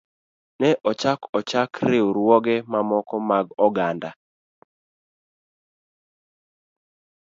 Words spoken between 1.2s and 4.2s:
ochak riwruoge mamoko mag oganda.